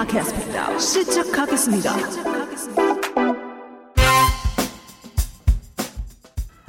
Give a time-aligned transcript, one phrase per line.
[0.00, 1.92] 팟캐스트 시작하겠습니다.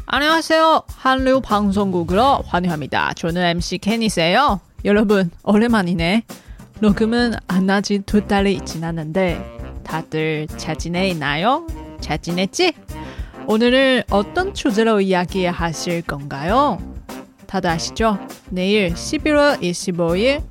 [0.05, 0.83] 안녕하세요.
[0.97, 3.13] 한류 방송국으로 환영합니다.
[3.13, 4.59] 저는 MC 케니스예요.
[4.83, 6.23] 여러분 오랜만이네.
[6.81, 11.65] 녹음은 안 나지 두 달이 지났는데 다들 잘 지내나요?
[12.01, 12.73] 잘 지냈지?
[13.47, 16.79] 오늘은 어떤 주제로 이야기하실 건가요?
[17.47, 18.19] 다들 아시죠?
[18.49, 20.50] 내일 11월 25일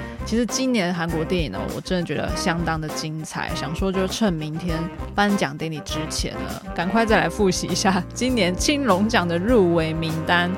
[0.25, 3.49] 其实今年韩国电影呢，我真的觉得相当的精彩。
[3.53, 4.77] 想说就趁明天
[5.13, 10.49] 颁奖典礼之前呢，赶快再来复习一下今年青龙奖的入围名单。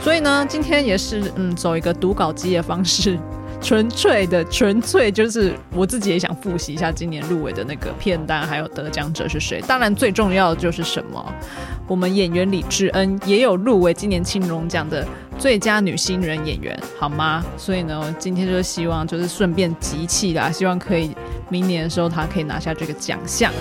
[0.00, 3.18] 所以呢，今天也是嗯，走一个读稿机的方式。
[3.62, 9.62] 纯粹的，纯粹就是我自己也想复习一下今年入围的那个片单，还有得奖者是谁。
[9.66, 11.34] 当然，最重要的就是什么？
[11.86, 15.06] 我们演员李智恩也有入围今年青龙奖的
[15.38, 17.44] 最佳女新人演员，好吗？
[17.58, 21.14] 所以呢，今天就是希望就是顺便集气啦，希望可以
[21.50, 23.52] 明年的时候她可以拿下这个奖项。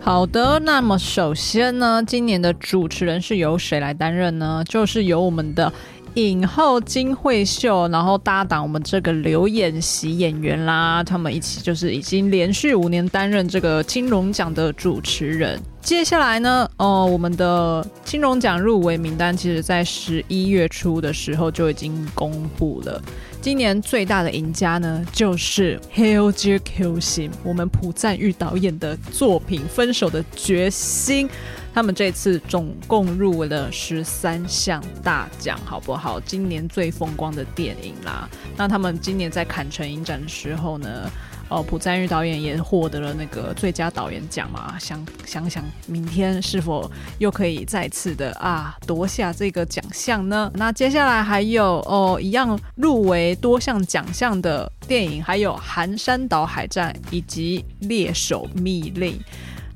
[0.00, 4.62] 好的，那么首先呢，今年的主持人是由谁来担任呢？
[4.66, 5.72] 就是由我们的。
[6.14, 15.60] 影后金惠秀，然后搭档我们这个刘演习演员啦，他们一起就是已经连续五年担任这个金融奖的主持人。
[15.80, 23.00] 接下来呢，呃，我们的金融奖入围名单其实在十一月初的时候就已经公布了。
[23.40, 31.28] 今年最大的赢家呢，就是《Hell J Q 星》，我们朴赞玉导演的作品《分手的决心》。
[31.74, 36.18] 他们这次总共入围了十三项大奖，好不好？
[36.20, 38.28] 今年最风光的电影啦。
[38.56, 41.08] 那他们今年在坎城影展的时候呢，
[41.48, 44.76] 哦，朴赞郁导演也获得了那个最佳导演奖嘛。
[44.80, 50.50] 想想想，明天是否又可以再次的啊夺下这个奖项呢？
[50.54, 59.16] 那接下来还有哦，一样入围多项奖项的电影，还有《寒山岛海战》以及《猎手密令》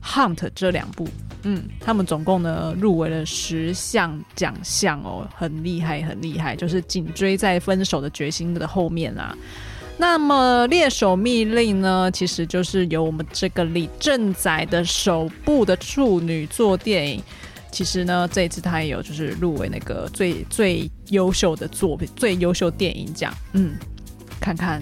[0.05, 1.07] Hunt 这两部。
[1.45, 9.37] 嗯，他们总共呢入围了十项奖项哦，很厉害，很厉害，就是紧追在《分手的决心》的后面啊。
[9.99, 17.23] 那么《猎手密令》呢，其实就是由我们这个李正宰的首部的处女作电影。
[17.71, 23.33] 其实呢，这一次他也有就是入围那个最最优秀的作品、最优秀电影奖。
[23.53, 23.73] 嗯，
[24.41, 24.81] 看看。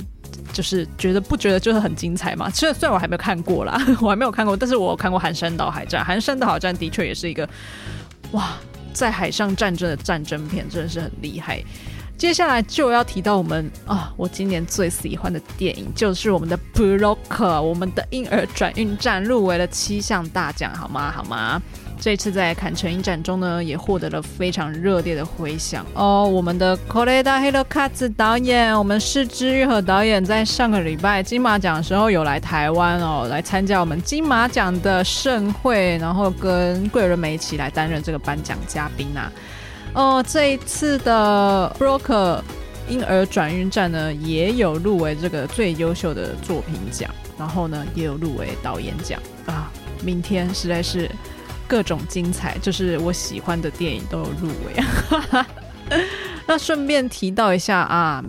[0.53, 2.51] 就是觉得不觉得就是很精彩嘛？
[2.51, 6.01] 虽然虽然我还没有看过啦， 我还没有看过，但是我有看过《寒山岛海战》。
[6.07, 7.49] 《寒山岛海战》的确也是一个
[8.33, 8.55] 哇，
[8.93, 11.63] 在海上战争的战争片，真的是很厉害。
[12.19, 17.17] 接下来就要提到我们啊，我今年最喜欢的电影就是我们的《Broker》，
[17.63, 21.11] 我们的婴儿转运站入围了七项大奖，好吗？
[21.11, 21.63] 好吗？
[22.01, 26.25] 这次在坎城影展中呢，也获得了非常热烈的回响哦。
[26.27, 39.31] 我们的 Koreda h i r o k a z 导演，我们是之玉和导演，在上个礼拜金马奖的时候有来台湾哦，来参加我们金马奖的盛会，然后跟桂纶镁一起来担任这个颁奖嘉宾啊。
[39.93, 42.41] 哦，这一次的 Broker
[42.89, 49.71] 婴儿转运站呢，也有入围这个最优秀的作品奖，然后呢，也有入围导演奖啊。
[50.03, 51.07] 明天实在是。
[51.71, 55.45] 各种精彩，就是我喜欢的电影都有入围。
[56.49, 58.25] 那顺便提到一下啊，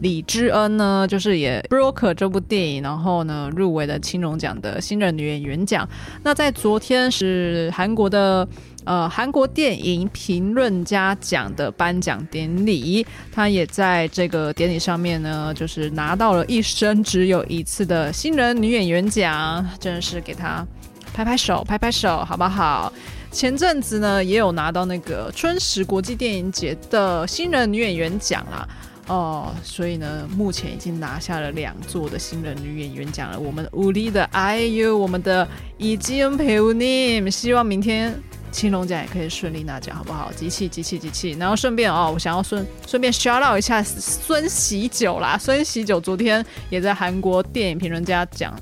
[0.00, 5.88] 李智恩呢，就是也《Broker》这部电影，然后呢入围了青龙奖的新人女演员奖。
[6.24, 8.48] 那在昨天是韩国的
[8.84, 20.66] 呃韩国电影评论家奖的颁奖典礼，她也在这个典礼上面呢，就是拿到了一生只有一次的新人女演员奖，真的是给她。
[21.12, 22.92] 拍拍手，拍拍手好不好？
[23.30, 28.68] 前阵子呢也有拿到那个春实国际电影节的新人女演员奖啦。
[29.06, 33.38] 哦，所以呢，目前已经拿下了两座的新人女演员奖了。
[33.38, 35.48] 我们的力的 I U，我们的
[35.78, 38.14] E G M，希望明天
[38.52, 40.30] 青龙奖也可以顺利拿奖好不好？
[40.32, 45.36] 机器机器机器，然后顺便哦，我想要顺顺便 shout out 一下孙喜九啦。
[45.36, 48.54] 孙喜九昨天也在韩国电影评论家奖。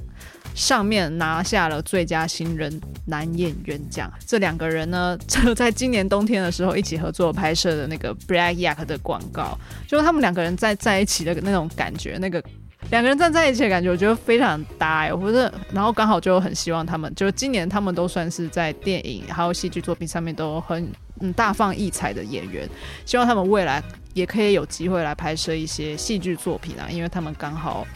[0.58, 4.12] 上面拿下了最佳新人男演员奖。
[4.26, 9.56] 这两个人呢，就 在今年冬天的时候一起合作拍摄的那个 Black Yak 的广告，
[9.86, 12.42] 就是他们两个人在在一起的那种感觉，那个
[12.90, 15.14] 两个人站在一起的感觉，我觉得非常搭哎。
[15.14, 20.90] 我觉得，然后刚好就很希望他们，就今年他们都算是在电影还有戏剧作品上面都很
[21.20, 22.68] 嗯大放异彩的演员，
[23.06, 23.80] 希望他们未来
[24.12, 27.86] 也可以有机会来拍摄一些戏剧作品啊，因为他们刚好。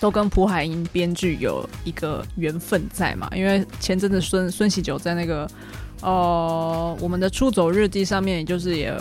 [0.00, 5.48] 都跟朴海英编剧有一个缘分在嘛，因为前阵子孙孙喜九在那个
[6.02, 8.94] 呃我们的出走日记上面，就是也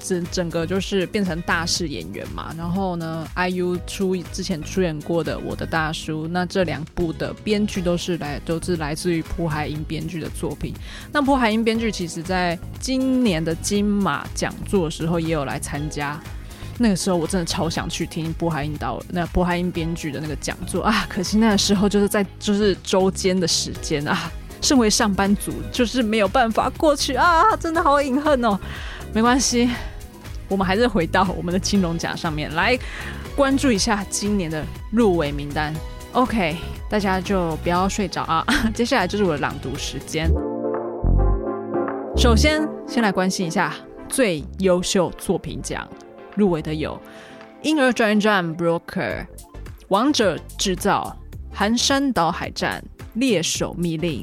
[0.00, 2.54] 整整个就是变成大势演员嘛。
[2.56, 10.72] 然后呢，IU 出之前出演过的《我的大叔》，那这两部的编剧都是来都是来自于朴海英编剧的作品。
[11.12, 16.18] 那朴海英编剧其实在今年的金马讲座的时候也有来参加。
[16.80, 24.30] 那个时候我真的超想去听波海英导那波海英编剧的那个讲座啊，可惜那个时候就是在就是周间的时间啊，
[24.60, 28.58] 身为上班族就是没有办法过去啊，真的好隐恨哦。
[29.12, 29.68] 没关系，
[30.48, 32.78] 我们还是回到我们的金龙奖上面来
[33.34, 35.74] 关注一下今年的入围名单。
[36.12, 36.56] OK，
[36.88, 40.30] 大家就不要睡着啊， 接下来就是我的朗读时间。
[42.16, 43.74] 首先，先来关心一下
[44.08, 45.88] 最优秀作品奖。
[46.38, 46.94] 入围的有
[47.62, 48.80] 《婴儿转运站》、《Broker》、
[49.88, 51.18] 《王者制造》、
[51.56, 52.82] 《寒山岛海战》、
[53.14, 54.22] 《猎手密令》、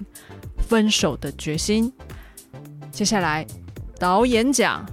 [0.64, 1.92] 《分手的决心》。
[2.90, 3.46] 接下来
[4.00, 4.86] 导演奖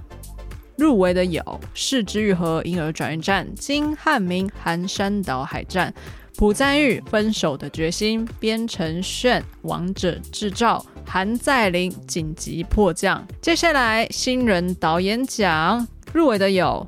[0.77, 1.41] 入围的有
[1.73, 5.89] 《是枝裕和》、《婴儿转运站》、金汉明《寒山岛海战》、
[6.37, 13.25] 朴赞玉《分手的决心》、边承炫《王者制造》、韩在林《紧急迫降》。
[13.39, 16.85] 接下来新人导演奖入围的有。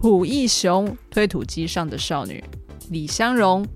[0.00, 2.42] 朴义雄推土机上的少女，
[2.88, 3.66] 李香蓉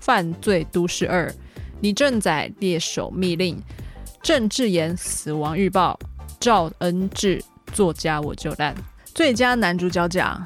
[0.00, 1.32] 犯罪都市二，
[1.80, 3.56] 李正宰猎手密令，
[4.20, 5.96] 郑智妍死亡预报，
[6.40, 7.40] 赵恩智
[7.72, 8.74] 作家我就烂。
[9.14, 10.44] 最佳男主角奖，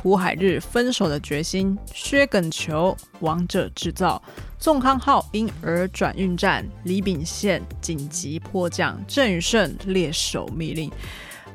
[0.00, 4.22] 朴海日分手的决心，薛耿求王者制造，
[4.60, 10.88] 宋康昊婴儿转运站，李秉宪紧急迫降，郑宇盛猎手密令。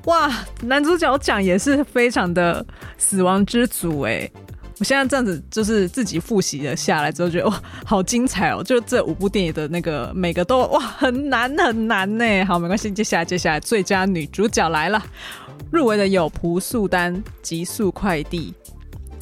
[0.08, 0.32] 哇，
[0.62, 2.66] 男主角奖也是非常的
[2.98, 4.30] 死亡之组哎！
[4.80, 8.64] 我现在这样子就是自己复习了下来之后，觉得哇，好精彩哦！
[8.64, 12.46] 就这五部电影的那个每个都哇，很难很难呢。
[12.46, 15.04] 好，没关系，接下来接下来最佳女主角来了，
[15.72, 18.54] 入围的有朴素丹《极速快递》，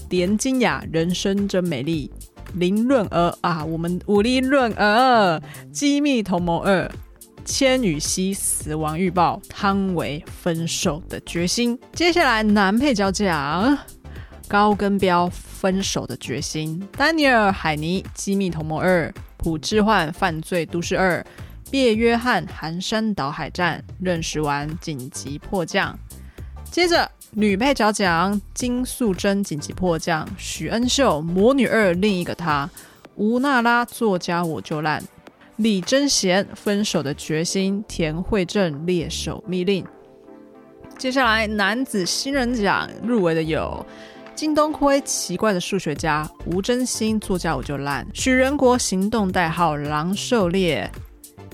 [0.09, 2.11] 连金雅《人生真美丽》，
[2.59, 5.39] 林润儿啊，我们武力润儿
[5.71, 6.83] 《机密同谋二》。
[7.45, 11.80] 千羽熙死亡预报，汤唯分手的决心。
[11.94, 13.77] 接下来男配角奖，
[14.47, 21.24] 高根彪分手的决心，丹尼尔海尼机密同谋二，朴智焕犯罪都市二，
[21.71, 25.97] 卞约翰寒山岛海战，任时完紧急迫降。
[26.71, 32.68] 接着女配角奖，金素珍紧急迫降，许恩秀魔女二另一个她，
[33.15, 35.02] 吴娜拉作家我就烂。
[35.57, 39.85] 李贞贤分手的决心，田惠正猎手密令。
[40.97, 43.85] 接下来男子新人奖入围的有
[44.35, 50.92] 金东辉奇怪的数学家，吴真心作家我就烂，许仁国行动代号狼狩猎，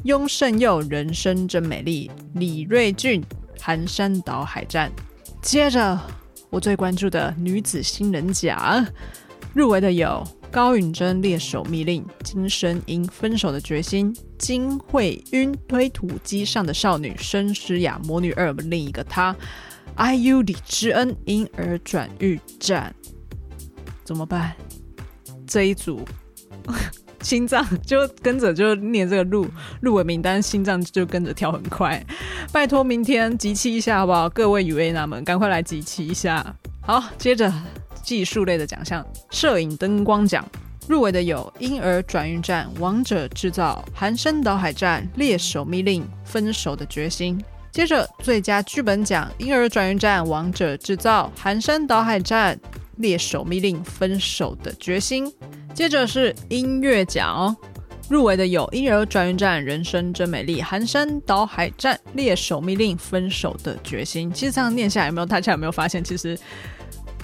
[0.04, 3.24] 雍胜佑人生真美丽，李瑞俊
[3.60, 4.92] 寒山岛海战。
[5.44, 6.00] 接着
[6.50, 8.86] 我最关注的女子新人奖
[9.54, 10.24] 入围的有。
[10.52, 19.34] 高允贞猎手密令，金生英分手的决心，金惠晕推土机上的少女，申诗雅魔女二另一个她
[19.96, 22.94] ，IU 李知恩婴儿转运站，
[24.04, 24.52] 怎么办？
[25.48, 26.02] 这一组
[27.22, 29.48] 心脏就跟着就念这个入
[29.82, 32.06] 入围名单，心脏就跟着跳很快。
[32.52, 34.30] 拜托明天集齐一下好不好？
[34.30, 36.56] 各位 UANA 们，赶快来集齐一下。
[36.82, 37.52] 好，接着。
[38.04, 40.46] 技术类的奖项，摄影灯光奖
[40.88, 47.40] 入围的有《婴儿转运站》《王者制造》《寒山岛海战》《猎手密令》《分手的决心》。
[47.72, 52.54] 接着最佳剧本奖，《婴儿转运站》《王者制造》《寒山岛海战》
[52.98, 55.26] 《猎手密令》《分手的决心》。
[55.74, 57.56] 接着是音乐奖，
[58.10, 64.30] 入围的有《婴儿转运站》《人生真美丽》《寒山岛海战》《猎手密令》《分手的决心》。
[64.34, 66.38] 其实这样念下来，有没有大家有没有发现，其实？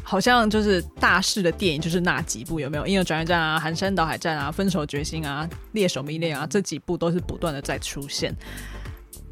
[0.09, 2.87] 好像就是大势的电影就是那几部，有没有？
[2.87, 8.33] 因为转运站啊，寒山岛海战啊，分手决心啊，猎手迷恋啊，这几部都是不断的在出现。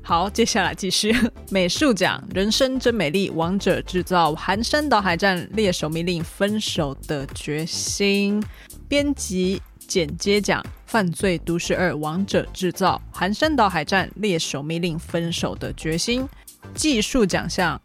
[0.04, 1.16] 好，接下来继续
[1.50, 8.44] 美术奖，人生真美丽，王者制造，寒山岛海战，猎手命令，分手的决心。
[8.90, 16.28] 编辑剪接奖，犯罪都市二，王者制造，寒山岛海战，猎手命令，分手的决心。
[16.74, 17.82] 技术奖项，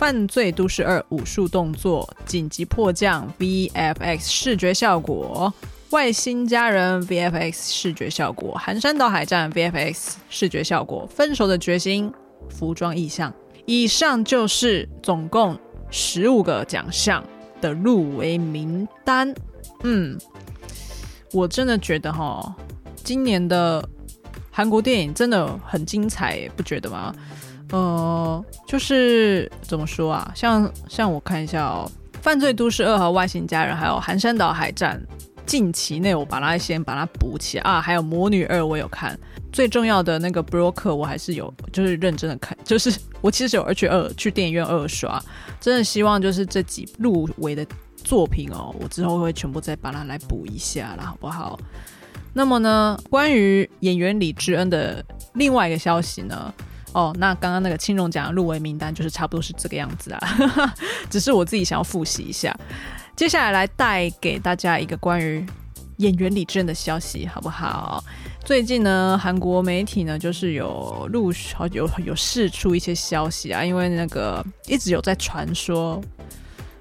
[0.00, 5.52] 犯罪都市二，武术动作，紧急迫降，VFX 视觉效果。
[5.90, 12.10] 外星家人 VFX 视觉效果，寒山岛海战 VFX 视觉效果，分手的决心
[12.48, 13.30] 服装意象。
[13.66, 15.54] 以上就是总共
[15.90, 17.22] 十五个奖项
[17.60, 19.34] 的入围名单。
[19.82, 20.18] 嗯，
[21.30, 22.56] 我真的觉得哈，
[23.04, 23.86] 今年的
[24.50, 27.14] 韩国电影真的很精彩，不觉得吗？
[27.70, 30.32] 呃，就是怎么说啊？
[30.34, 35.00] 像像我看一下哦，《犯罪都市二》和《外星家人》，还有《寒山岛海战》。
[35.46, 39.18] 近期内我把它先把它补起啊，还有《魔女二》我有看，
[39.50, 45.20] 最重要的那个《Broker》我还是有就是认真的看，就是我其实有而且二去电影院二刷，
[45.60, 51.58] 真的希望就是这几入围的作品哦，我之后会全部再把它来补一下啦，好不好？
[52.32, 56.54] 那么呢，关于演员李智恩的另外一个消息呢，
[56.92, 60.20] 哦，那刚刚那个青龙奖入围名单就是差不多是这个样子啊，
[61.08, 62.54] 只是我自己想要复习一下。
[63.14, 65.44] 接下来来带给大家一个关于
[65.98, 68.02] 演员李智恩的消息，好不好？
[68.44, 76.00] 最近呢，韩国媒体呢就是有陆续有有释出一些消息啊，因为那个一直有在传说，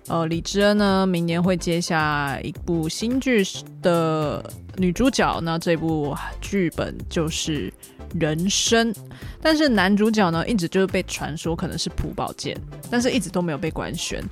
[0.08, 3.46] 呃，李智恩呢明年会接下一部新剧
[3.82, 4.42] 的
[4.78, 7.70] 女主角，那这部剧本就是
[8.20, 8.94] 《人生》，
[9.42, 12.58] 但是男主角呢一直就是被传说可能是朴宝剑，
[12.90, 14.24] 但是一直都没有被官宣。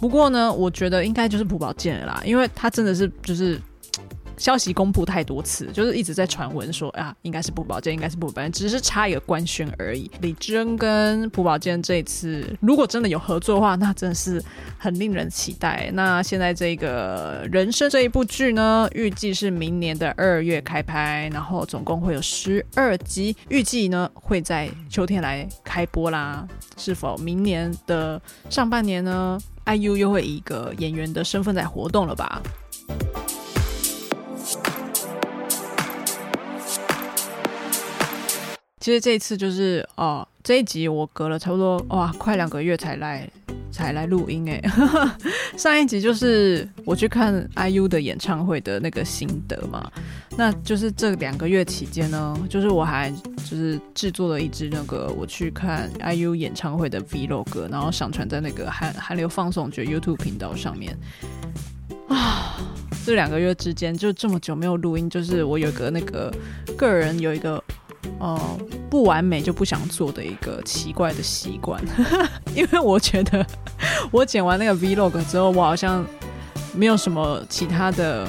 [0.00, 3.60] 不过呢，我觉得应该就是朴宝剑了啦，因为他真的是就是
[4.38, 10.10] 消息公布太多次，就是一直在传闻说啊，应该是朴宝剑，应该是朴宝剑，只是差一个官宣而已。
[10.20, 14.42] 李智恩跟朴宝剑这一次如果真的有合作的话，那真的是
[14.78, 15.90] 很令人期待。
[15.92, 26.46] 那现在这个人生这一部剧呢，预计是明年的二月开拍，然后总共会有十二集，预计呢会在秋天来开播啦。
[26.76, 32.40] 是否明年的上半年呢？IU 又会以一个演员的身份在活动了吧？
[38.80, 43.28] 其实这一次就是哦，这一集我隔了差不多哇，快两个月才来
[43.72, 44.62] 才来录音哎。
[45.58, 49.90] 上一集就是我去看 IU 的演唱会的那个心得嘛，
[50.36, 60.96] 那就是这两个月期间呢，就是我还就是制作了一支那个我去看 IU 演唱会的 Vlog，然后上传在那个韩韩流放送局 YouTube 频道上面
[62.08, 62.56] 啊。
[63.04, 66.32] 这两个月之间就这么久没有录音，就是我有个那个
[66.76, 67.62] 个人有一个。
[68.20, 68.58] 哦、
[68.90, 71.80] 不完美就不想做的一个奇怪的习惯，
[72.54, 73.46] 因为我觉得
[74.10, 76.04] 我剪完那个 Vlog 之后，我好像
[76.74, 78.26] 没有什么其他的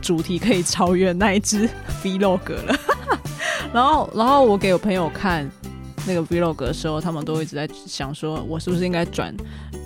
[0.00, 1.68] 主题可以超越那一支
[2.04, 2.76] Vlog 了。
[3.74, 5.50] 然后，然后我给我朋友看
[6.06, 9.34] 那个 Vlog 的时候，他们都一直在想说，我是不是应该转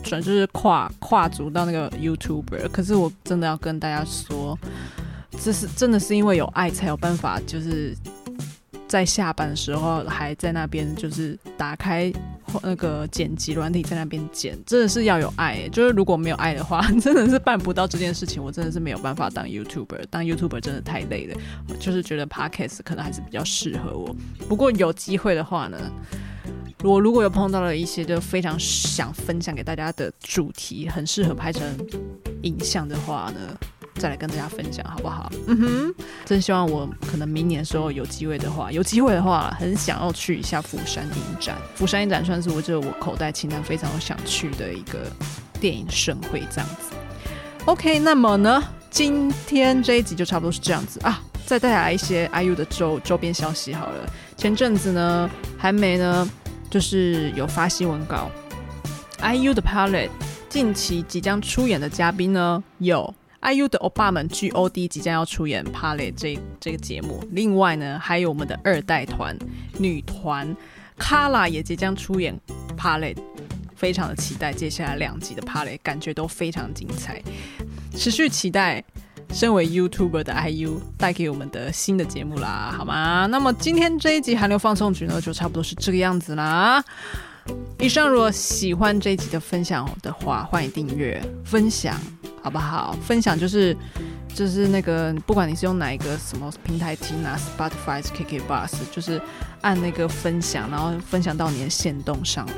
[0.02, 2.68] 转，就是跨跨足到那个 YouTuber？
[2.70, 4.58] 可是我真的要跟大家说，
[5.42, 7.96] 这是真的是因为有爱才有办法，就是。
[8.88, 12.12] 在下班的时候还在那边，就是打开
[12.62, 15.68] 那个剪辑软体在那边剪，真的是要有爱。
[15.70, 18.42] 就是如果没有爱的话， 真的是办不到这件事情。
[18.42, 21.36] 我真的是没有办法当 YouTuber，当 YouTuber 真的太累了。
[21.80, 24.14] 就是觉得 Podcast 可能还是比较适合我。
[24.48, 25.78] 不过有机会的话呢，
[26.84, 31.62] 我如果有碰到了一些就非常想分享给大家的主题，很适合拍成
[32.42, 33.58] 影像的话呢。
[33.98, 35.30] 再来跟大家分享好不好？
[35.46, 41.56] 嗯哼，真希望我可能明年的时候有机会的话，有机会的话，很想要去一下釜山影展。
[41.74, 45.10] 釜山影展算是我觉得我口袋清单非常想去的一个
[45.60, 46.94] 电影盛会，这样子。
[47.64, 51.20] OK，那么呢，今天这一集就差不多是这样子啊。
[51.46, 54.12] 再带来一些 IU 的周周边消息好了。
[54.36, 56.28] 前阵子呢，韩媒呢
[56.68, 58.30] 就是有发新闻稿
[59.20, 60.10] ，IU 的 Palette
[60.48, 63.14] 近期即将出演的嘉宾呢有。
[63.46, 69.38] IU 的欧巴们 G.O.D 即将要出演《Palette》这这个节目，另外呢，还有我们的二代团
[69.78, 70.54] 女团
[70.98, 72.36] Kara 也即将出演
[72.76, 73.14] 《Palette》，
[73.76, 77.22] 非常的期待接下来两集的《Palette》，感觉都非常精彩，
[77.96, 78.82] 持续期待
[79.32, 83.26] 身为 YouTuber 的 IU 带给我们的新的节目啦，好吗？
[83.26, 86.84] 那么今天这一集韩流放送局呢，就差不多是这个样子啦。
[87.78, 91.94] 以上，如果喜欢这一集的分享的话，欢迎订阅分享，
[92.42, 92.96] 好不好？
[93.02, 93.76] 分享就是
[94.34, 99.20] 就是那个，不管你是用哪一个什么平台听啊，Spotify、KKBOX，就是
[99.60, 102.48] 按那个分享，然后分享到你的线动上。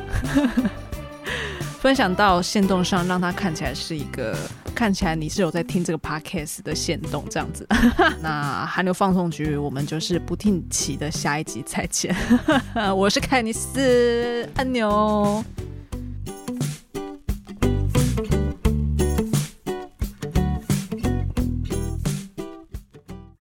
[1.80, 4.37] 分享到线动上，让它看起来是一个
[4.78, 7.66] 看起来你是有在听这个 podcast 的线动这样子。
[8.23, 12.14] 那韩流放送局，我们就是不定期的下一集再见。
[12.97, 15.44] 我是凯尼斯，按钮。